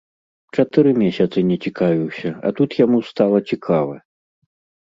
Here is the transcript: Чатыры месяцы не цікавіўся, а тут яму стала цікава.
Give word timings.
Чатыры 0.61 0.93
месяцы 1.01 1.43
не 1.51 1.57
цікавіўся, 1.67 2.29
а 2.49 2.53
тут 2.61 2.69
яму 2.85 3.03
стала 3.11 3.37
цікава. 3.53 3.95